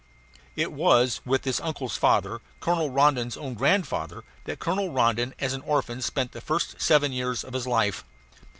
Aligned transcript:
It 0.55 0.71
was 0.71 1.21
with 1.25 1.43
this 1.43 1.59
uncle's 1.59 1.95
father, 1.95 2.41
Colonel 2.59 2.89
Rondon's 2.89 3.37
own 3.37 3.53
grandfather, 3.53 4.23
that 4.45 4.57
Colonel 4.57 4.89
Rondon 4.91 5.35
as 5.37 5.53
an 5.53 5.61
orphan 5.61 6.01
spent 6.01 6.31
the 6.31 6.41
first 6.41 6.81
seven 6.81 7.11
years 7.11 7.43
of 7.43 7.53
his 7.53 7.67
life. 7.67 8.03